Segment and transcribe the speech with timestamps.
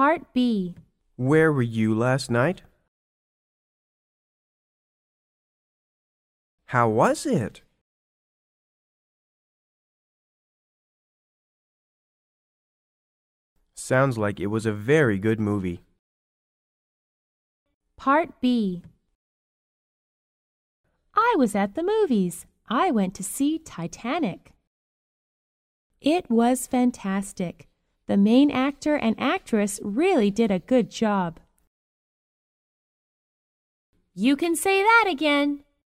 [0.00, 0.76] Part B.
[1.16, 2.62] Where were you last night?
[6.68, 7.60] How was it?
[13.74, 15.82] Sounds like it was a very good movie.
[17.98, 18.82] Part B.
[21.14, 22.46] I was at the movies.
[22.70, 24.52] I went to see Titanic.
[26.00, 27.69] It was fantastic.
[28.10, 31.38] The main actor and actress really did a good job.
[34.14, 35.62] You can say that again.